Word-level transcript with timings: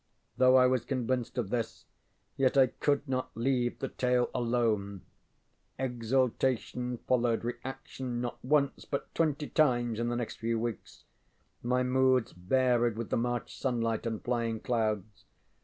Though 0.35 0.55
I 0.55 0.65
was 0.65 0.83
convinced 0.83 1.37
of 1.37 1.51
this, 1.51 1.85
yet 2.35 2.57
I 2.57 2.65
could 2.65 3.07
not 3.07 3.29
leave 3.35 3.77
the 3.77 3.87
tale 3.87 4.31
alone. 4.33 5.03
Exaltation 5.77 6.97
followed 7.07 7.43
reaction, 7.43 8.19
not 8.19 8.43
once, 8.43 8.83
but 8.83 9.13
twenty 9.13 9.47
times 9.47 9.99
in 9.99 10.09
the 10.09 10.15
next 10.15 10.37
few 10.37 10.57
weeks. 10.57 11.03
My 11.61 11.83
moods 11.83 12.31
varied 12.31 12.97
with 12.97 13.11
the 13.11 13.17
March 13.17 13.55
sunlight 13.55 14.07
and 14.07 14.23
flying 14.23 14.59
clouds. 14.59 15.25